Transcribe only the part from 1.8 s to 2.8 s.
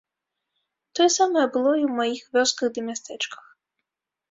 і ў маіх вёсках